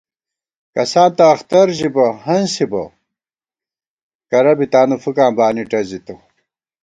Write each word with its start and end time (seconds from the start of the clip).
کساں 0.73 1.09
تہ 1.17 1.23
اخترݫُپِبہ 1.33 2.05
ہنسِبہ، 2.25 2.83
کرہ 4.29 4.53
بی 4.57 4.65
تانُو 4.71 4.97
فُکاں 5.03 5.31
بانی 5.37 5.63
ٹَزِتہ 5.69 6.15